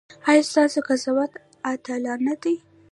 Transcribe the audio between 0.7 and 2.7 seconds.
قضاوت عادلانه دی؟